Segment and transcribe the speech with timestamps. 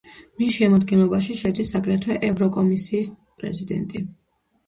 [0.41, 3.13] მის შემადგენლობაში შედის აგრეთვე ევროკომისიის
[3.43, 4.05] პრეზიდენტი.